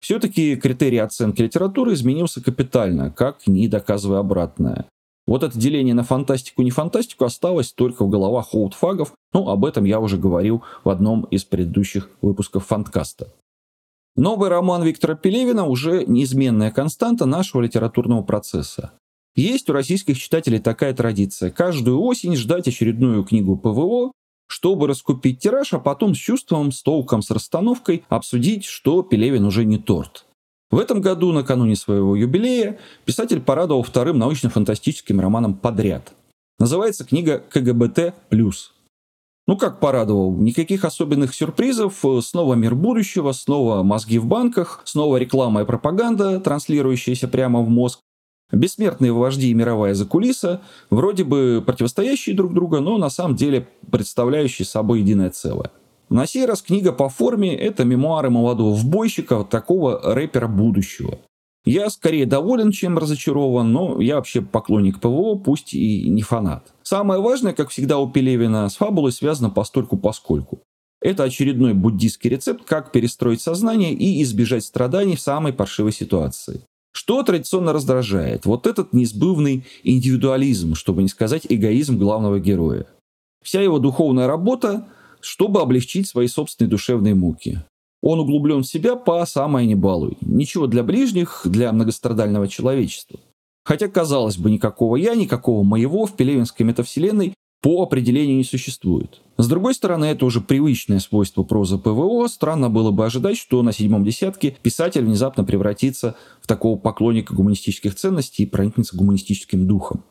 Все-таки 0.00 0.56
критерий 0.56 0.98
оценки 0.98 1.40
литературы 1.40 1.94
изменился 1.94 2.42
капитально, 2.42 3.10
как 3.10 3.46
ни 3.46 3.66
доказывая 3.66 4.18
обратное. 4.18 4.86
Вот 5.26 5.42
это 5.42 5.58
деление 5.58 5.94
на 5.94 6.02
фантастику 6.02 6.62
не 6.62 6.70
фантастику 6.70 7.24
осталось 7.24 7.72
только 7.72 8.04
в 8.04 8.10
головах 8.10 8.54
олдфагов, 8.54 9.12
ну, 9.32 9.48
об 9.48 9.64
этом 9.64 9.84
я 9.84 10.00
уже 10.00 10.18
говорил 10.18 10.62
в 10.84 10.88
одном 10.88 11.24
из 11.24 11.44
предыдущих 11.44 12.10
выпусков 12.20 12.66
фанткаста. 12.66 13.32
Новый 14.16 14.48
роман 14.48 14.82
Виктора 14.82 15.14
Пелевина 15.14 15.66
уже 15.66 16.04
неизменная 16.04 16.70
константа 16.70 17.26
нашего 17.26 17.62
литературного 17.62 18.22
процесса. 18.22 18.92
Есть 19.36 19.70
у 19.70 19.72
российских 19.72 20.18
читателей 20.18 20.58
такая 20.58 20.92
традиция– 20.92 21.50
каждую 21.52 22.00
осень 22.00 22.36
ждать 22.36 22.66
очередную 22.66 23.24
книгу 23.24 23.56
ПВО, 23.56 24.12
чтобы 24.48 24.88
раскупить 24.88 25.38
тираж, 25.38 25.72
а 25.72 25.78
потом 25.78 26.14
с 26.14 26.18
чувством, 26.18 26.72
с 26.72 26.82
толком, 26.82 27.22
с 27.22 27.30
расстановкой 27.30 28.04
обсудить, 28.08 28.64
что 28.64 29.02
Пелевин 29.02 29.44
уже 29.44 29.64
не 29.64 29.78
торт. 29.78 30.26
В 30.70 30.78
этом 30.78 31.00
году, 31.00 31.32
накануне 31.32 31.76
своего 31.76 32.16
юбилея, 32.16 32.78
писатель 33.04 33.40
порадовал 33.40 33.84
вторым 33.84 34.18
научно-фантастическим 34.18 35.20
романом 35.20 35.54
подряд. 35.54 36.12
Называется 36.58 37.04
книга 37.04 37.38
«КГБТ 37.38 38.14
плюс». 38.28 38.74
Ну, 39.50 39.56
как 39.56 39.80
порадовал, 39.80 40.32
никаких 40.36 40.84
особенных 40.84 41.34
сюрпризов, 41.34 42.04
снова 42.22 42.54
мир 42.54 42.76
будущего, 42.76 43.32
снова 43.32 43.82
мозги 43.82 44.20
в 44.20 44.24
банках, 44.24 44.80
снова 44.84 45.16
реклама 45.16 45.62
и 45.62 45.64
пропаганда, 45.64 46.38
транслирующаяся 46.38 47.26
прямо 47.26 47.60
в 47.60 47.68
мозг, 47.68 47.98
бессмертные 48.52 49.10
вожди 49.12 49.50
и 49.50 49.54
мировая 49.54 49.94
закулиса, 49.94 50.60
вроде 50.88 51.24
бы 51.24 51.64
противостоящие 51.66 52.36
друг 52.36 52.54
другу, 52.54 52.78
но 52.78 52.96
на 52.96 53.10
самом 53.10 53.34
деле 53.34 53.66
представляющие 53.90 54.64
собой 54.64 55.00
единое 55.00 55.30
целое. 55.30 55.72
На 56.10 56.26
сей 56.26 56.46
раз 56.46 56.62
книга 56.62 56.92
по 56.92 57.08
форме– 57.08 57.52
это 57.56 57.84
мемуары 57.84 58.30
молодого 58.30 58.76
вбойщика, 58.76 59.42
такого 59.42 60.14
рэпера 60.14 60.46
будущего. 60.46 61.18
Я 61.64 61.90
скорее 61.90 62.26
доволен, 62.26 62.70
чем 62.70 62.96
разочарован, 62.96 63.70
но 63.72 64.00
я 64.00 64.16
вообще 64.16 64.40
поклонник 64.40 65.00
ПВО, 65.00 65.34
пусть 65.34 65.74
и 65.74 66.08
не 66.08 66.22
фанат. 66.22 66.72
Самое 66.82 67.20
важное, 67.20 67.52
как 67.52 67.68
всегда 67.68 67.98
у 67.98 68.10
Пелевина, 68.10 68.68
с 68.68 68.76
фабулой 68.76 69.12
связано 69.12 69.50
постольку 69.50 69.96
поскольку. 69.96 70.62
Это 71.02 71.24
очередной 71.24 71.74
буддийский 71.74 72.30
рецепт, 72.30 72.64
как 72.64 72.92
перестроить 72.92 73.40
сознание 73.40 73.92
и 73.92 74.22
избежать 74.22 74.64
страданий 74.64 75.16
в 75.16 75.20
самой 75.20 75.52
паршивой 75.52 75.92
ситуации. 75.92 76.62
Что 76.92 77.22
традиционно 77.22 77.72
раздражает? 77.72 78.46
Вот 78.46 78.66
этот 78.66 78.92
неизбывный 78.92 79.64
индивидуализм, 79.84 80.74
чтобы 80.74 81.02
не 81.02 81.08
сказать 81.08 81.46
эгоизм 81.48 81.98
главного 81.98 82.40
героя. 82.40 82.86
Вся 83.42 83.62
его 83.62 83.78
духовная 83.78 84.26
работа, 84.26 84.88
чтобы 85.20 85.60
облегчить 85.60 86.08
свои 86.08 86.26
собственные 86.26 86.70
душевные 86.70 87.14
муки. 87.14 87.62
Он 88.02 88.20
углублен 88.20 88.62
в 88.62 88.66
себя 88.66 88.96
по 88.96 89.24
самое 89.26 89.66
не 89.66 89.74
балуй. 89.74 90.16
Ничего 90.20 90.66
для 90.66 90.82
ближних, 90.82 91.42
для 91.44 91.72
многострадального 91.72 92.48
человечества. 92.48 93.20
Хотя, 93.64 93.88
казалось 93.88 94.38
бы, 94.38 94.50
никакого 94.50 94.96
«я», 94.96 95.14
никакого 95.14 95.62
«моего» 95.62 96.06
в 96.06 96.16
пелевинской 96.16 96.64
метавселенной 96.64 97.34
по 97.62 97.82
определению 97.82 98.38
не 98.38 98.44
существует. 98.44 99.20
С 99.36 99.46
другой 99.46 99.74
стороны, 99.74 100.06
это 100.06 100.24
уже 100.24 100.40
привычное 100.40 100.98
свойство 100.98 101.42
прозы 101.42 101.76
ПВО. 101.76 102.26
Странно 102.26 102.70
было 102.70 102.90
бы 102.90 103.04
ожидать, 103.04 103.36
что 103.36 103.62
на 103.62 103.72
седьмом 103.72 104.02
десятке 104.02 104.56
писатель 104.62 105.04
внезапно 105.04 105.44
превратится 105.44 106.16
в 106.40 106.46
такого 106.46 106.78
поклонника 106.78 107.34
гуманистических 107.34 107.94
ценностей 107.94 108.44
и 108.44 108.46
проникнется 108.46 108.96
гуманистическим 108.96 109.66
духом. 109.66 110.04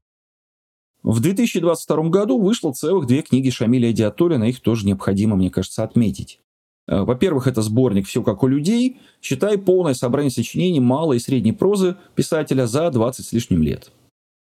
В 1.01 1.22
2022 1.22 2.10
году 2.10 2.39
вышло 2.39 2.72
целых 2.72 3.08
две 3.08 3.24
книги 3.24 3.50
Шамиля 3.50 3.91
Диатолина, 3.93 4.43
их 4.43 4.60
тоже 4.60 4.86
необходимо, 4.86 5.36
мне 5.36 5.50
кажется, 5.50 5.84
отметить. 5.84 6.39
Э, 6.89 7.03
во-первых, 7.03 7.46
это 7.46 7.62
сборник 7.62 8.08
«Все 8.08 8.24
как 8.24 8.41
у 8.41 8.48
людей», 8.48 8.98
считай 9.22 9.60
полное 9.60 9.93
собрание 9.93 10.31
сочинений 10.31 10.79
малой 10.79 11.17
и 11.17 11.19
средней 11.19 11.51
прозы 11.51 11.96
писателя 12.15 12.65
за 12.65 12.89
20 12.89 13.25
с 13.25 13.31
лишним 13.31 13.62
лет. 13.62 13.91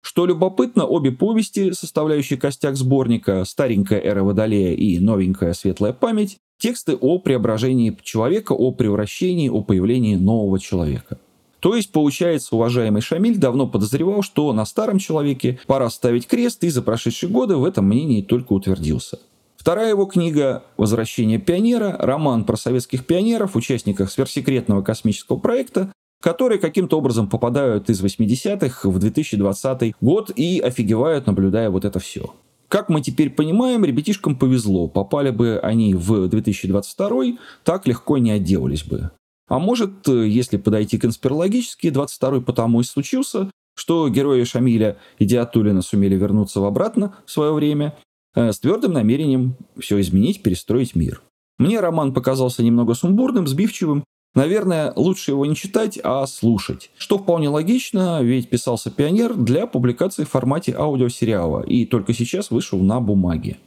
Что 0.01 0.25
любопытно, 0.25 0.85
обе 0.85 1.11
повести, 1.11 1.73
составляющие 1.73 2.39
костяк 2.39 2.77
сборника 2.77 3.43
«Старенькая 3.43 3.99
эра 3.99 4.23
Водолея» 4.23 4.73
и 4.73 4.97
«Новенькая 4.99 5.53
светлая 5.53 5.91
память», 5.91 6.37
тексты 6.57 6.95
о 6.95 7.19
преображении 7.19 7.95
человека, 8.01 8.53
о 8.53 8.71
превращении, 8.71 9.49
о 9.49 9.61
появлении 9.61 10.15
нового 10.15 10.57
человека. 10.57 11.19
То 11.59 11.75
есть, 11.75 11.91
получается, 11.91 12.55
уважаемый 12.55 13.01
Шамиль 13.01 13.37
давно 13.37 13.67
подозревал, 13.67 14.23
что 14.23 14.51
на 14.53 14.65
старом 14.65 14.99
человеке 14.99 15.59
пора 15.67 15.89
ставить 15.89 16.27
крест, 16.27 16.63
и 16.63 16.69
за 16.69 16.81
прошедшие 16.81 17.29
годы 17.29 17.57
в 17.57 17.65
этом 17.65 17.85
мнении 17.85 18.21
только 18.21 18.53
утвердился. 18.53 19.19
Вторая 19.61 19.89
его 19.89 20.05
книга 20.05 20.63
«Возвращение 20.75 21.37
пионера»– 21.37 21.95
роман 21.99 22.45
про 22.45 22.57
советских 22.57 23.05
пионеров, 23.05 23.55
участниках 23.55 24.09
сверхсекретного 24.09 24.81
космического 24.81 25.37
проекта, 25.37 25.93
которые 26.19 26.57
каким-то 26.57 26.97
образом 26.97 27.29
попадают 27.29 27.87
из 27.91 28.03
80-х 28.03 28.89
в 28.89 28.97
2020 28.97 29.93
год 30.01 30.31
и 30.35 30.59
офигевают, 30.59 31.27
наблюдая 31.27 31.69
вот 31.69 31.85
это 31.85 31.99
все. 31.99 32.33
Как 32.69 32.89
мы 32.89 33.01
теперь 33.01 33.29
понимаем, 33.29 33.85
ребятишкам 33.85 34.35
повезло. 34.35 34.87
Попали 34.87 35.29
бы 35.29 35.59
они 35.61 35.93
в 35.93 36.27
2022, 36.27 37.37
так 37.63 37.85
легко 37.85 38.17
не 38.17 38.31
отделались 38.31 38.83
бы. 38.83 39.11
А 39.47 39.59
может, 39.59 40.07
если 40.07 40.57
подойти 40.57 40.97
конспирологически, 40.97 41.91
22 41.91 42.41
потому 42.41 42.81
и 42.81 42.83
случился, 42.83 43.51
что 43.75 44.09
герои 44.09 44.43
Шамиля 44.43 44.97
и 45.19 45.25
Диатулина 45.25 45.83
сумели 45.83 46.15
вернуться 46.15 46.61
в 46.61 46.65
обратно 46.65 47.13
в 47.27 47.31
свое 47.31 47.53
время 47.53 47.93
с 48.35 48.59
твердым 48.59 48.93
намерением 48.93 49.55
все 49.79 49.99
изменить, 49.99 50.41
перестроить 50.41 50.95
мир. 50.95 51.21
Мне 51.57 51.79
роман 51.79 52.13
показался 52.13 52.63
немного 52.63 52.93
сумбурным, 52.93 53.47
сбивчивым. 53.47 54.03
Наверное, 54.33 54.93
лучше 54.95 55.31
его 55.31 55.45
не 55.45 55.55
читать, 55.55 55.99
а 56.03 56.25
слушать. 56.25 56.89
Что 56.97 57.17
вполне 57.17 57.49
логично, 57.49 58.23
ведь 58.23 58.49
писался 58.49 58.89
«Пионер» 58.89 59.35
для 59.35 59.67
публикации 59.67 60.23
в 60.23 60.29
формате 60.29 60.73
аудиосериала 60.75 61.61
и 61.61 61.85
только 61.85 62.13
сейчас 62.13 62.49
вышел 62.49 62.79
на 62.79 63.01
бумаге. 63.01 63.57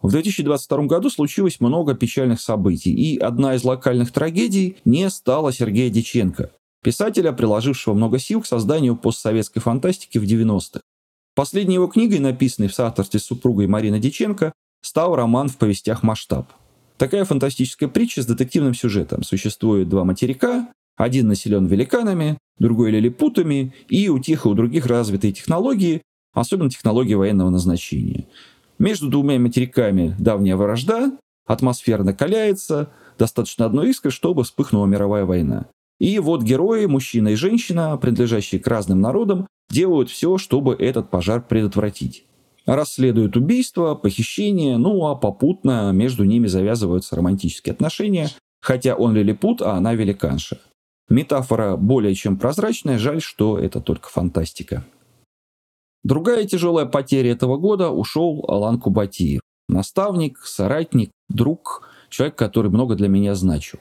В 0.00 0.10
2022 0.10 0.84
году 0.84 1.10
случилось 1.10 1.58
много 1.58 1.94
печальных 1.94 2.40
событий, 2.40 2.92
и 2.92 3.18
одна 3.18 3.54
из 3.54 3.64
локальных 3.64 4.12
трагедий 4.12 4.76
не 4.84 5.10
стала 5.10 5.52
Сергея 5.52 5.90
Диченко, 5.90 6.52
писателя, 6.82 7.32
приложившего 7.32 7.94
много 7.94 8.18
сил 8.18 8.42
к 8.42 8.46
созданию 8.46 8.94
постсоветской 8.96 9.60
фантастики 9.60 10.18
в 10.18 10.24
90-х. 10.24 10.80
Последней 11.36 11.74
его 11.74 11.86
книгой, 11.86 12.18
написанной 12.18 12.68
в 12.68 12.74
соавторстве 12.74 13.20
с 13.20 13.24
супругой 13.24 13.66
Мариной 13.66 14.00
Диченко, 14.00 14.54
стал 14.80 15.14
роман 15.14 15.48
в 15.50 15.58
повестях 15.58 16.02
«Масштаб». 16.02 16.50
Такая 16.96 17.26
фантастическая 17.26 17.90
притча 17.90 18.22
с 18.22 18.26
детективным 18.26 18.72
сюжетом. 18.72 19.22
Существует 19.22 19.90
два 19.90 20.04
материка, 20.04 20.72
один 20.96 21.28
населен 21.28 21.66
великанами, 21.66 22.38
другой 22.58 22.90
лилипутами, 22.90 23.74
и 23.90 24.08
у 24.08 24.18
тех 24.18 24.46
и 24.46 24.48
у 24.48 24.54
других 24.54 24.86
развитые 24.86 25.34
технологии, 25.34 26.00
особенно 26.32 26.70
технологии 26.70 27.12
военного 27.12 27.50
назначения. 27.50 28.26
Между 28.78 29.10
двумя 29.10 29.38
материками 29.38 30.16
давняя 30.18 30.56
вражда, 30.56 31.18
атмосфера 31.46 32.02
накаляется, 32.02 32.90
достаточно 33.18 33.66
одной 33.66 33.90
искры, 33.90 34.10
чтобы 34.10 34.42
вспыхнула 34.44 34.86
мировая 34.86 35.26
война. 35.26 35.66
И 35.98 36.18
вот 36.18 36.42
герои, 36.42 36.86
мужчина 36.86 37.28
и 37.28 37.34
женщина, 37.34 37.96
принадлежащие 37.96 38.60
к 38.60 38.66
разным 38.66 39.00
народам, 39.00 39.46
делают 39.70 40.10
все, 40.10 40.38
чтобы 40.38 40.74
этот 40.74 41.10
пожар 41.10 41.42
предотвратить. 41.42 42.24
Расследуют 42.66 43.36
убийства, 43.36 43.94
похищения, 43.94 44.76
ну 44.76 45.06
а 45.06 45.14
попутно 45.14 45.92
между 45.92 46.24
ними 46.24 46.48
завязываются 46.48 47.16
романтические 47.16 47.72
отношения, 47.72 48.28
хотя 48.60 48.94
он 48.94 49.14
лилипут, 49.14 49.62
а 49.62 49.72
она 49.74 49.94
великанша. 49.94 50.58
Метафора 51.08 51.76
более 51.76 52.14
чем 52.14 52.36
прозрачная, 52.36 52.98
жаль, 52.98 53.22
что 53.22 53.58
это 53.58 53.80
только 53.80 54.08
фантастика. 54.08 54.84
Другая 56.02 56.44
тяжелая 56.44 56.86
потеря 56.86 57.32
этого 57.32 57.56
года 57.56 57.90
ушел 57.90 58.44
Алан 58.48 58.80
Кубатиев. 58.80 59.40
Наставник, 59.68 60.38
соратник, 60.38 61.10
друг, 61.28 61.88
человек, 62.08 62.36
который 62.36 62.70
много 62.70 62.96
для 62.96 63.08
меня 63.08 63.34
значил. 63.34 63.78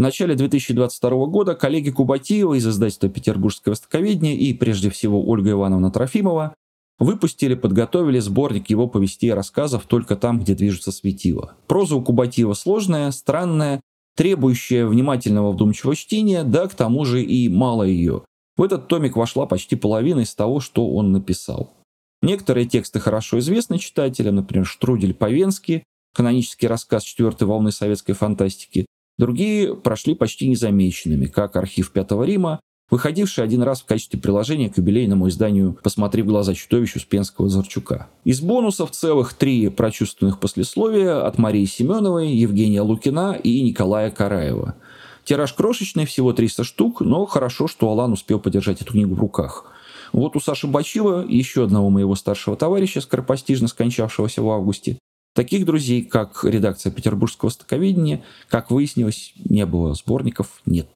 В 0.00 0.02
начале 0.02 0.34
2022 0.34 1.26
года 1.26 1.54
коллеги 1.54 1.90
Кубатиева 1.90 2.54
из 2.54 2.66
издательства 2.66 3.10
«Петербургское 3.10 3.72
востоковедение» 3.72 4.34
и, 4.34 4.54
прежде 4.54 4.88
всего, 4.88 5.22
Ольга 5.28 5.50
Ивановна 5.50 5.90
Трофимова 5.90 6.54
выпустили, 6.98 7.54
подготовили 7.54 8.18
сборник 8.18 8.70
его 8.70 8.88
повестей 8.88 9.28
и 9.28 9.34
рассказов 9.34 9.84
«Только 9.84 10.16
там, 10.16 10.40
где 10.40 10.54
движутся 10.54 10.90
светила». 10.90 11.52
Проза 11.66 11.96
у 11.96 12.02
Кубатиева 12.02 12.54
сложная, 12.54 13.10
странная, 13.10 13.82
требующая 14.16 14.86
внимательного 14.86 15.52
вдумчивого 15.52 15.94
чтения, 15.94 16.44
да 16.44 16.66
к 16.66 16.74
тому 16.74 17.04
же 17.04 17.22
и 17.22 17.50
мало 17.50 17.82
ее. 17.82 18.22
В 18.56 18.62
этот 18.62 18.88
томик 18.88 19.16
вошла 19.16 19.44
почти 19.44 19.76
половина 19.76 20.20
из 20.20 20.34
того, 20.34 20.60
что 20.60 20.88
он 20.94 21.12
написал. 21.12 21.74
Некоторые 22.22 22.64
тексты 22.64 23.00
хорошо 23.00 23.38
известны 23.40 23.78
читателям, 23.78 24.36
например, 24.36 24.64
«Штрудель 24.64 25.12
по-венски», 25.12 25.84
канонический 26.14 26.68
рассказ 26.68 27.02
четвертой 27.02 27.46
волны 27.46 27.70
советской 27.70 28.14
фантастики, 28.14 28.86
Другие 29.20 29.76
прошли 29.76 30.14
почти 30.14 30.48
незамеченными, 30.48 31.26
как 31.26 31.54
архив 31.56 31.92
Пятого 31.92 32.24
Рима, 32.24 32.58
выходивший 32.88 33.44
один 33.44 33.60
раз 33.62 33.82
в 33.82 33.84
качестве 33.84 34.18
приложения 34.18 34.70
к 34.70 34.78
юбилейному 34.78 35.28
изданию 35.28 35.76
«Посмотри 35.82 36.22
в 36.22 36.26
глаза 36.26 36.54
чудовищу» 36.54 37.00
Спенского 37.00 37.50
Зарчука. 37.50 38.08
Из 38.24 38.40
бонусов 38.40 38.92
целых 38.92 39.34
три 39.34 39.68
прочувственных 39.68 40.40
послесловия 40.40 41.26
от 41.26 41.36
Марии 41.36 41.66
Семеновой, 41.66 42.32
Евгения 42.32 42.80
Лукина 42.80 43.34
и 43.34 43.60
Николая 43.60 44.10
Караева. 44.10 44.76
Тираж 45.24 45.52
крошечный, 45.52 46.06
всего 46.06 46.32
300 46.32 46.64
штук, 46.64 47.02
но 47.02 47.26
хорошо, 47.26 47.68
что 47.68 47.90
Алан 47.90 48.14
успел 48.14 48.40
подержать 48.40 48.80
эту 48.80 48.92
книгу 48.92 49.14
в 49.14 49.20
руках. 49.20 49.66
Вот 50.14 50.34
у 50.34 50.40
Саши 50.40 50.66
Бачива, 50.66 51.26
еще 51.28 51.64
одного 51.64 51.90
моего 51.90 52.14
старшего 52.14 52.56
товарища, 52.56 53.02
скоропостижно 53.02 53.68
скончавшегося 53.68 54.40
в 54.40 54.48
августе, 54.48 54.98
Таких 55.40 55.64
друзей, 55.64 56.02
как 56.02 56.44
редакция 56.44 56.92
Петербургского 56.92 57.48
стоковедения, 57.48 58.22
как 58.50 58.70
выяснилось, 58.70 59.32
не 59.42 59.64
было. 59.64 59.94
Сборников 59.94 60.60
нет. 60.66 60.86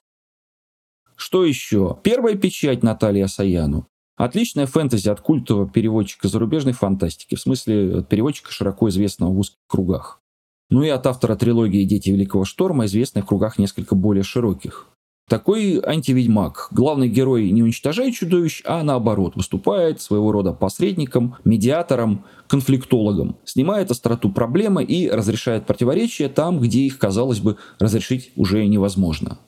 Что 1.16 1.46
еще? 1.46 1.98
Первая 2.02 2.34
печать 2.34 2.82
Натальи 2.82 3.22
Асаяну. 3.22 3.86
Отличная 4.18 4.66
фэнтези 4.66 5.08
от 5.08 5.22
культового 5.22 5.66
переводчика 5.66 6.28
зарубежной 6.28 6.74
фантастики, 6.74 7.36
в 7.36 7.40
смысле 7.40 8.00
от 8.00 8.10
переводчика, 8.10 8.52
широко 8.52 8.90
известного 8.90 9.30
в 9.32 9.38
узких 9.38 9.56
кругах. 9.66 10.20
Ну 10.68 10.82
и 10.82 10.90
от 10.90 11.06
автора 11.06 11.36
трилогии 11.36 11.86
«Дети 11.86 12.10
Великого 12.10 12.44
Шторма», 12.44 12.84
известной 12.84 13.22
в 13.22 13.26
кругах 13.26 13.58
несколько 13.58 13.94
более 13.94 14.24
широких. 14.24 14.88
Такой 15.28 15.80
антиведьмак. 15.82 16.68
Главный 16.70 17.08
герой 17.08 17.50
не 17.50 17.62
уничтожает 17.62 18.14
чудовищ, 18.14 18.62
а 18.66 18.82
наоборот, 18.82 19.36
выступает 19.36 20.02
своего 20.02 20.32
рода 20.32 20.52
посредником, 20.52 21.36
медиатором, 21.44 22.26
конфликтологом. 22.46 23.36
Снимает 23.44 23.90
остроту 23.90 24.30
проблемы 24.30 24.84
и 24.84 25.08
разрешает 25.08 25.66
противоречия 25.66 26.28
там, 26.28 26.60
где 26.60 26.80
их, 26.80 26.98
казалось 26.98 27.40
бы, 27.40 27.56
разрешить 27.78 28.32
уже 28.36 28.66
невозможно. 28.66 29.38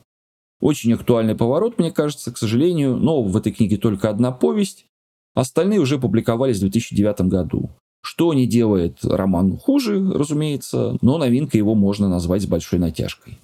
Очень 0.61 0.95
актуальный 0.95 1.35
поворот, 1.35 1.79
мне 1.79 1.91
кажется, 1.91 2.33
к 2.33 2.39
сожалению, 2.39 2.97
но 2.97 3.23
в 3.23 3.37
этой 3.37 3.53
книге 3.53 3.77
только 3.77 4.09
одна 4.09 4.33
повесть. 4.33 4.87
Остальные 5.35 5.81
уже 5.81 5.99
публиковались 5.99 6.57
в 6.57 6.61
2009 6.61 7.21
году. 7.23 7.69
Что 8.03 8.33
не 8.33 8.47
делает 8.47 9.05
роман 9.05 9.59
хуже, 9.59 10.01
разумеется, 10.13 10.97
но 11.03 11.19
новинкой 11.19 11.59
его 11.59 11.75
можно 11.75 12.09
назвать 12.09 12.43
с 12.43 12.47
большой 12.47 12.79
натяжкой. 12.79 13.39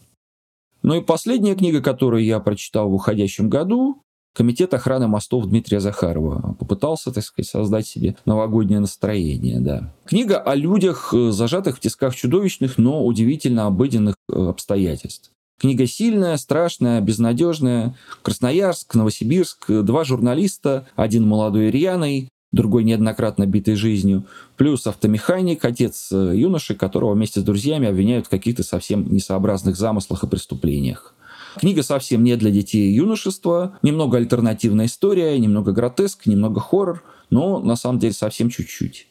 Ну 0.83 0.95
и 0.95 1.01
последняя 1.01 1.55
книга, 1.55 1.81
которую 1.81 2.25
я 2.25 2.41
прочитал 2.41 2.91
в 2.91 2.95
уходящем 2.95 3.49
году, 3.49 4.03
Комитет 4.35 4.73
охраны 4.73 5.09
мостов 5.09 5.45
Дмитрия 5.45 5.79
Захарова 5.79 6.57
попытался, 6.59 7.12
так 7.12 7.23
сказать, 7.23 7.51
создать 7.51 7.87
себе 7.87 8.17
новогоднее 8.25 8.81
настроение, 8.81 9.61
да. 9.61 9.93
Книга 10.07 10.39
о 10.39 10.55
людях, 10.55 11.12
э, 11.12 11.33
зажатых 11.33 11.77
в 11.77 11.81
тисках 11.81 12.15
чудовищных, 12.15 12.79
но 12.79 13.05
удивительно 13.05 13.67
обыденных 13.67 14.15
э, 14.33 14.47
обстоятельств. 14.49 15.33
Книга 15.61 15.87
сильная, 15.87 16.39
страшная, 16.39 17.03
безнадежная. 17.03 17.95
Красноярск, 18.23 18.95
Новосибирск, 18.95 19.71
два 19.71 20.03
журналиста, 20.05 20.89
один 20.97 21.29
молодой 21.29 21.69
и 21.69 21.71
рьяный, 21.71 22.31
другой 22.52 22.85
неоднократно 22.85 23.47
битый 23.47 23.75
жизнью, 23.75 24.26
плюс 24.56 24.87
автомеханик, 24.87 25.64
отец 25.64 26.11
э, 26.12 26.32
юноши, 26.37 26.75
которого 26.75 27.14
вместе 27.14 27.40
с 27.40 27.42
друзьями 27.42 27.88
обвиняют 27.88 28.26
в 28.26 28.30
каких-то 28.30 28.62
совсем 28.62 29.12
несообразных 29.12 29.76
замыслах 29.76 30.23
и 30.23 30.28
преступлениях. 30.28 31.14
Книга 31.59 31.82
совсем 31.82 32.25
не 32.25 32.37
для 32.37 32.50
детей 32.50 32.90
и 32.90 32.94
юношества, 32.94 33.78
немного 33.82 34.18
альтернативная 34.18 34.87
история, 34.87 35.38
немного 35.38 35.73
гротеск, 35.73 36.26
немного 36.26 36.61
хоррор, 36.61 37.02
но 37.30 37.61
на 37.61 37.76
самом 37.76 37.99
деле 37.99 38.14
совсем 38.14 38.49
чуть-чуть. 38.49 39.09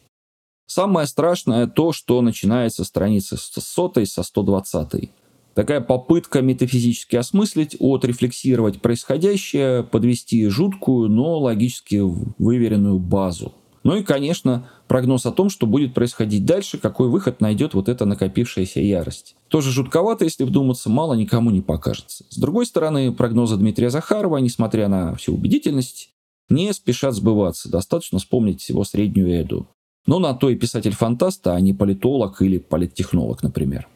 Самое 0.68 1.06
страшное 1.06 1.68
то, 1.68 1.92
что 1.92 2.22
начинается 2.22 2.84
страницы 2.86 3.38
с 3.38 3.42
100 3.42 4.06
со 4.06 4.24
120. 4.24 5.12
Такая 5.54 5.82
попытка 5.82 6.42
метафизически 6.42 7.18
осмыслить, 7.18 7.76
отрефлексировать 7.80 8.82
происходящее, 8.82 9.84
подвести 9.84 10.48
жуткую, 10.48 11.10
но 11.10 11.40
логически 11.40 12.02
выверенную 12.38 13.00
базу. 13.00 13.54
Ну 13.84 13.96
и, 13.96 14.04
конечно, 14.04 14.70
прогноз 14.88 15.26
о 15.26 15.32
том, 15.32 15.50
что 15.50 15.66
будет 15.66 15.94
происходить 15.94 16.46
дальше, 16.46 16.78
какой 16.78 17.10
выход 17.10 17.42
найдет 17.42 17.74
вот 17.74 17.90
эта 17.90 18.06
накопившаяся 18.06 18.80
ярость. 18.80 19.36
Тоже 19.48 19.72
жутковато, 19.72 20.24
если 20.24 20.44
вдуматься, 20.44 20.90
мало 20.90 21.16
никому 21.16 21.50
не 21.50 21.62
покажется. 21.62 22.24
С 22.30 22.38
другой 22.38 22.66
стороны, 22.66 23.12
прогнозы 23.12 23.58
Дмитрия 23.58 23.90
Захарова, 23.90 24.38
несмотря 24.38 24.88
на 24.88 25.16
всю 25.16 25.34
убедительность, 25.34 26.10
не 26.50 26.72
спешат 26.74 27.16
сбываться. 27.16 27.72
Достаточно 27.72 28.20
вспомнить 28.20 28.62
всего 28.62 28.84
среднюю 28.84 29.42
Эду. 29.42 29.68
Но 30.06 30.20
на 30.20 30.34
то 30.34 30.50
и 30.50 30.56
писатель-фантаст, 30.56 31.48
а 31.48 31.60
не 31.60 31.74
политолог 31.74 32.42
или 32.42 32.60
политтехнолог, 32.60 33.42
например. 33.44 33.88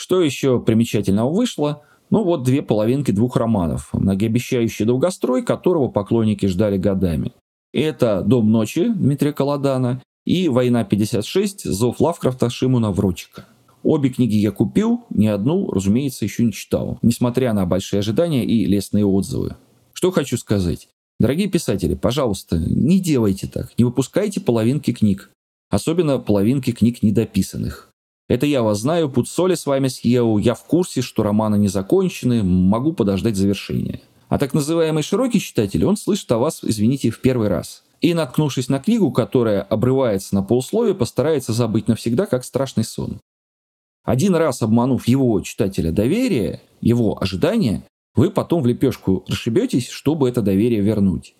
Что 0.00 0.22
еще 0.22 0.58
примечательного 0.58 1.30
вышло? 1.30 1.82
Ну 2.08 2.24
вот 2.24 2.42
две 2.42 2.62
половинки 2.62 3.10
двух 3.10 3.36
романов, 3.36 3.90
многообещающий 3.92 4.86
долгострой, 4.86 5.42
которого 5.44 5.88
поклонники 5.88 6.46
ждали 6.46 6.78
годами. 6.78 7.32
Это 7.74 8.22
«Дом 8.22 8.50
ночи» 8.50 8.88
Дмитрия 8.88 9.34
Колодана 9.34 10.02
и 10.24 10.48
«Война 10.48 10.84
56. 10.84 11.64
Зов 11.64 12.00
Лавкрафта 12.00 12.48
Шимуна 12.48 12.92
Врочика». 12.92 13.44
Обе 13.82 14.08
книги 14.08 14.36
я 14.36 14.52
купил, 14.52 15.04
ни 15.10 15.26
одну, 15.26 15.70
разумеется, 15.70 16.24
еще 16.24 16.44
не 16.44 16.52
читал, 16.54 16.98
несмотря 17.02 17.52
на 17.52 17.66
большие 17.66 17.98
ожидания 17.98 18.46
и 18.46 18.64
лестные 18.64 19.04
отзывы. 19.04 19.56
Что 19.92 20.10
хочу 20.12 20.38
сказать. 20.38 20.88
Дорогие 21.18 21.50
писатели, 21.50 21.94
пожалуйста, 21.94 22.56
не 22.56 23.00
делайте 23.00 23.48
так, 23.48 23.76
не 23.76 23.84
выпускайте 23.84 24.40
половинки 24.40 24.94
книг, 24.94 25.30
особенно 25.68 26.18
половинки 26.18 26.72
книг 26.72 27.02
недописанных. 27.02 27.89
Это 28.30 28.46
я 28.46 28.62
вас 28.62 28.78
знаю, 28.78 29.10
пуд 29.10 29.28
соли 29.28 29.56
с 29.56 29.66
вами 29.66 29.88
съел, 29.88 30.38
я 30.38 30.54
в 30.54 30.62
курсе, 30.62 31.02
что 31.02 31.24
романы 31.24 31.58
не 31.58 31.66
закончены, 31.66 32.44
могу 32.44 32.92
подождать 32.92 33.34
завершения. 33.34 34.02
А 34.28 34.38
так 34.38 34.54
называемый 34.54 35.02
широкий 35.02 35.40
читатель, 35.40 35.84
он 35.84 35.96
слышит 35.96 36.30
о 36.30 36.38
вас, 36.38 36.60
извините, 36.62 37.10
в 37.10 37.20
первый 37.20 37.48
раз. 37.48 37.82
И, 38.00 38.14
наткнувшись 38.14 38.68
на 38.68 38.78
книгу, 38.78 39.10
которая 39.10 39.62
обрывается 39.62 40.36
на 40.36 40.44
полусловие, 40.44 40.94
постарается 40.94 41.52
забыть 41.52 41.88
навсегда, 41.88 42.26
как 42.26 42.44
страшный 42.44 42.84
сон. 42.84 43.18
Один 44.04 44.36
раз 44.36 44.62
обманув 44.62 45.08
его 45.08 45.40
читателя 45.40 45.90
доверие, 45.90 46.60
его 46.80 47.20
ожидания, 47.20 47.82
вы 48.14 48.30
потом 48.30 48.62
в 48.62 48.66
лепешку 48.66 49.24
расшибетесь, 49.26 49.88
чтобы 49.88 50.28
это 50.28 50.40
доверие 50.40 50.82
вернуть. 50.82 51.34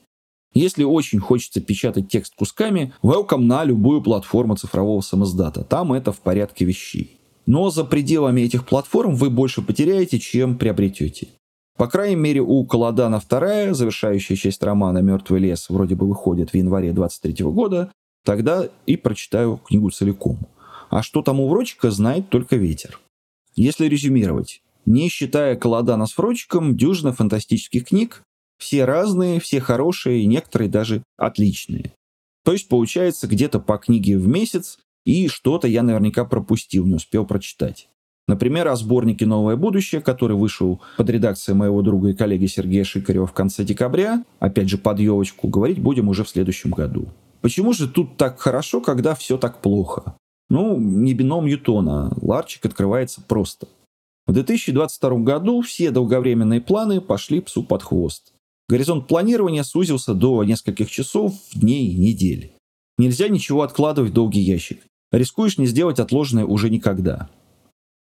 Если 0.53 0.83
очень 0.83 1.21
хочется 1.21 1.61
печатать 1.61 2.09
текст 2.09 2.35
кусками, 2.35 2.93
welcome 3.03 3.43
на 3.43 3.65
любую 3.65 4.03
платформу 4.03 4.57
цифрового 4.57 5.01
самоздата. 5.01 5.63
Там 5.63 5.93
это 5.93 6.13
в 6.13 6.21
порядке 6.21 6.65
вещей. 6.65 7.21
Но 7.47 7.71
за 7.71 7.85
пределами 7.85 8.41
этих 8.43 8.67
платформ 8.67 9.15
вы 9.15 9.31
больше 9.31 9.63
потеряете, 9.63 10.19
чем 10.19 10.59
приобретете. 10.59 11.29
По 11.77 11.87
крайней 11.87 12.17
мере, 12.17 12.41
у 12.41 12.65
Колодана 12.67 13.21
вторая, 13.21 13.73
завершающая 13.75 14.37
часть 14.37 14.63
романа 14.63 14.99
«Мертвый 14.99 15.41
лес» 15.41 15.71
вроде 15.71 15.95
бы 15.95 16.07
выходит 16.07 16.51
в 16.51 16.55
январе 16.55 16.93
23 16.93 17.45
года, 17.47 17.91
тогда 18.25 18.69
и 18.87 18.97
прочитаю 18.97 19.57
книгу 19.57 19.91
целиком. 19.91 20.41
А 20.91 21.03
что 21.03 21.23
там 21.23 21.41
у 21.41 21.49
Врочика, 21.49 21.91
знает 21.91 22.29
только 22.29 22.57
ветер. 22.57 23.01
Если 23.55 23.87
резюмировать, 23.87 24.63
не 24.85 25.09
считая 25.09 25.57
Колодана 25.57 26.07
с 26.07 26.19
Врочиком, 26.19 26.77
дюжина 26.77 27.13
фантастических 27.13 27.87
книг, 27.87 28.23
все 28.61 28.85
разные, 28.85 29.41
все 29.41 29.61
хорошие, 29.61 30.27
некоторые 30.27 30.69
даже 30.69 31.03
отличные. 31.17 31.93
То 32.45 32.53
есть 32.53 32.69
получается 32.69 33.27
где-то 33.27 33.59
по 33.59 33.79
книге 33.79 34.19
в 34.19 34.29
месяц, 34.29 34.79
и 35.05 35.29
что-то 35.29 35.67
я 35.67 35.83
наверняка 35.83 36.25
пропустил, 36.25 36.87
не 36.87 36.95
успел 36.95 37.27
прочитать. 37.27 37.89
Например, 38.29 38.69
о 38.69 38.77
сборнике 38.77 39.27
«Новое 39.27 39.57
будущее», 39.57 40.01
который 40.01 40.37
вышел 40.37 40.81
под 40.97 41.11
редакцией 41.11 41.57
моего 41.57 41.83
друга 41.83 42.11
и 42.11 42.15
коллеги 42.15 42.47
Сергея 42.47 42.85
Шикарева 42.85 43.27
в 43.27 43.33
конце 43.33 43.65
декабря, 43.65 44.25
опять 44.39 44.69
же 44.69 44.79
под 44.79 45.01
елочку, 45.01 45.49
говорить 45.49 45.81
будем 45.81 46.09
уже 46.09 46.23
в 46.23 46.29
следующем 46.29 46.71
году. 46.71 47.09
Почему 47.41 47.73
же 47.73 47.89
тут 47.89 48.17
так 48.17 48.39
хорошо, 48.39 48.81
когда 48.81 49.15
все 49.15 49.37
так 49.37 49.61
плохо? 49.61 50.15
Ну, 50.49 50.79
не 50.79 51.15
бином 51.15 51.47
Ньютона. 51.47 52.13
Ларчик 52.21 52.67
открывается 52.67 53.23
просто. 53.27 53.67
В 54.27 54.33
2022 54.33 55.11
году 55.21 55.61
все 55.63 55.91
долговременные 55.91 56.61
планы 56.61 57.01
пошли 57.01 57.41
псу 57.41 57.65
под 57.65 57.83
хвост. 57.83 58.33
Горизонт 58.71 59.09
планирования 59.09 59.65
сузился 59.65 60.15
до 60.15 60.45
нескольких 60.45 60.89
часов, 60.89 61.35
дней, 61.53 61.93
недель. 61.93 62.53
Нельзя 62.99 63.27
ничего 63.27 63.63
откладывать 63.63 64.13
в 64.13 64.15
долгий 64.15 64.43
ящик. 64.43 64.83
Рискуешь 65.11 65.59
не 65.59 65.67
сделать 65.67 65.99
отложенное 65.99 66.45
уже 66.45 66.71
никогда. 66.71 67.29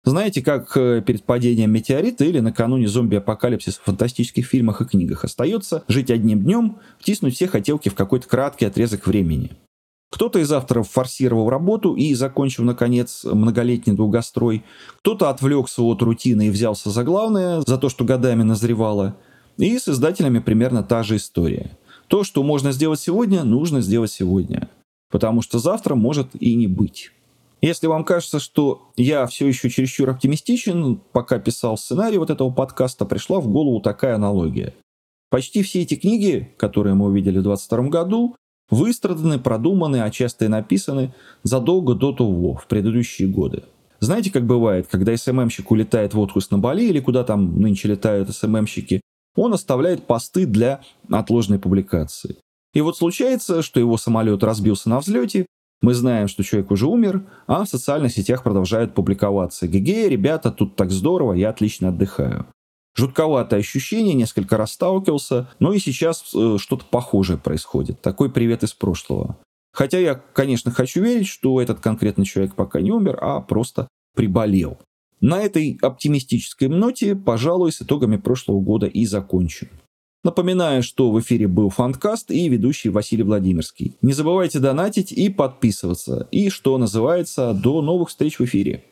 Знаете, 0.05 0.43
как 0.43 0.77
э, 0.77 1.03
перед 1.05 1.25
падением 1.25 1.73
метеорита 1.73 2.25
или 2.25 2.39
накануне 2.39 2.87
зомби-апокалипсиса 2.87 3.81
в 3.81 3.85
фантастических 3.85 4.47
фильмах 4.47 4.81
и 4.81 4.85
книгах 4.85 5.25
остается 5.25 5.83
жить 5.89 6.09
одним 6.09 6.39
днем, 6.45 6.79
втиснуть 7.01 7.35
все 7.35 7.49
хотелки 7.49 7.89
в 7.89 7.97
какой-то 7.97 8.29
краткий 8.29 8.67
отрезок 8.67 9.09
времени. 9.09 9.51
Кто-то 10.13 10.39
из 10.39 10.53
авторов 10.53 10.89
форсировал 10.89 11.51
работу 11.51 11.97
и 11.97 12.15
закончил, 12.15 12.63
наконец, 12.63 13.25
многолетний 13.25 13.97
долгострой. 13.97 14.63
Кто-то 15.01 15.31
отвлекся 15.31 15.83
от 15.83 16.01
рутины 16.01 16.47
и 16.47 16.51
взялся 16.51 16.91
за 16.91 17.03
главное, 17.03 17.61
за 17.67 17.77
то, 17.77 17.89
что 17.89 18.05
годами 18.05 18.45
назревало– 18.45 19.17
и 19.61 19.79
с 19.79 19.89
издателями 19.89 20.39
примерно 20.39 20.83
та 20.83 21.03
же 21.03 21.17
история. 21.17 21.71
То, 22.09 22.25
что 22.25 22.43
можно 22.43 22.73
сделать 22.73 23.01
сегодня, 23.01 23.45
нужно 23.45 23.81
сделать 23.81 24.11
сегодня. 24.11 24.69
Потому 25.11 25.43
что 25.43 25.59
завтра 25.59 25.95
может 25.95 26.29
и 26.39 26.55
не 26.55 26.67
быть. 26.67 27.13
Если 27.63 27.87
вам 27.87 28.05
кажется, 28.05 28.41
что 28.41 28.91
я 28.97 29.27
все 29.27 29.47
еще 29.47 29.69
чересчур 29.69 30.09
оптимистичен, 30.09 31.01
пока 31.13 31.39
писал 31.39 31.77
сценарий 31.77 32.19
вот 32.19 32.31
этого 32.31 32.51
подкаста, 32.51 33.05
пришла 33.05 33.39
в 33.41 33.49
голову 33.49 33.81
такая 33.81 34.15
аналогия. 34.15 34.73
Почти 35.31 35.63
все 35.63 35.83
эти 35.83 35.95
книги, 35.95 36.53
которые 36.57 36.95
мы 36.95 37.07
увидели 37.07 37.39
в 37.39 37.43
2022 37.43 37.91
году, 37.91 38.35
выстраданы, 38.71 39.39
продуманы, 39.39 40.01
а 40.01 40.11
часто 40.11 40.47
и 40.47 40.49
написаны 40.49 41.15
задолго 41.43 41.95
до 41.95 42.13
того, 42.13 42.55
в 42.55 42.67
предыдущие 42.67 43.29
годы. 43.29 43.65
Знаете, 44.01 44.33
как 44.33 44.47
бывает, 44.47 44.87
когда 44.91 45.15
СММщик 45.15 45.71
улетает 45.71 46.15
в 46.15 46.21
отпуск 46.21 46.51
на 46.51 46.59
Бали 46.59 46.85
или 46.85 47.01
куда 47.01 47.23
там 47.25 47.61
нынче 47.61 47.89
летают 47.89 48.35
СММщики, 48.35 49.01
он 49.41 49.55
оставляет 49.55 50.07
посты 50.07 50.45
для 50.45 50.83
отложенной 51.11 51.59
публикации. 51.59 52.37
И 52.75 52.83
вот 52.83 52.99
случается, 52.99 53.63
что 53.63 53.81
его 53.81 53.97
самолет 53.97 54.45
разбился 54.45 54.91
на 54.91 55.01
взлете, 55.01 55.47
мы 55.81 55.95
знаем, 55.95 56.29
что 56.29 56.45
человек 56.45 56.71
уже 56.71 56.87
умер, 56.87 57.25
а 57.47 57.65
в 57.65 57.69
социальных 57.69 58.13
сетях 58.13 58.43
продолжают 58.43 58.95
публиковаться. 58.95 59.67
ГГ, 59.67 60.09
ребята, 60.11 60.51
тут 60.51 60.77
так 60.77 60.91
здорово, 60.91 61.33
я 61.33 61.49
отлично 61.49 61.89
отдыхаю. 61.89 62.47
Жутковатое 62.95 63.61
ощущение, 63.61 64.13
несколько 64.13 64.59
раз 64.59 64.73
сталкивался, 64.73 65.49
но 65.59 65.73
и 65.73 65.79
сейчас 65.79 66.35
э, 66.35 66.59
что-то 66.59 66.85
похожее 66.85 67.39
происходит. 67.39 68.03
Такой 68.03 68.31
привет 68.31 68.63
из 68.63 68.75
прошлого. 68.75 69.39
Хотя 69.73 69.99
я, 69.99 70.17
конечно, 70.35 70.71
хочу 70.71 71.03
верить, 71.03 71.29
что 71.29 71.63
этот 71.63 71.81
конкретный 71.81 72.27
человек 72.27 72.55
пока 72.55 72.83
не 72.83 72.91
умер, 72.91 73.19
а 73.23 73.41
просто 73.41 73.89
приболел. 74.15 74.79
На 75.21 75.43
этой 75.43 75.79
оптимистической 75.83 76.69
ноте, 76.69 77.15
пожалуй, 77.15 77.73
с 77.73 77.83
итогами 77.83 78.17
прошлого 78.17 78.61
года 78.61 78.87
и 78.87 79.05
закончим. 79.05 79.69
Напоминаю, 80.23 80.83
что 80.83 81.11
в 81.11 81.21
эфире 81.21 81.49
был 81.49 81.71
Фанткаст 81.71 82.31
и 82.31 82.49
ведущий 82.49 82.91
Василий 82.91 83.23
Владимирский. 83.23 83.97
Не 84.03 84.13
забывайте 84.13 84.59
донатить 84.59 85.13
и 85.13 85.31
подписываться. 85.31 86.29
И, 86.31 86.51
что 86.51 86.77
называется, 86.77 87.55
до 87.55 87.81
новых 87.81 88.11
встреч 88.11 88.39
в 88.39 88.45
эфире. 88.45 88.85